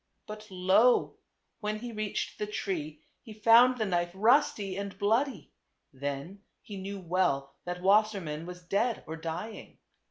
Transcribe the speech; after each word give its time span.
But 0.25 0.47
lo! 0.49 1.17
when 1.59 1.77
he 1.77 1.91
reached 1.91 2.39
the 2.39 2.47
tree, 2.47 3.03
he 3.21 3.33
found 3.33 3.77
the 3.77 3.85
knife 3.85 4.09
rusty 4.15 4.75
and 4.75 4.97
bloody; 4.97 5.51
then 5.93 6.41
he 6.63 6.75
knew 6.75 6.99
well 6.99 7.53
that 7.65 7.83
Wassermann 7.83 8.47
was 8.47 8.63
dead 8.63 9.03
or 9.05 9.15
dying. 9.15 9.77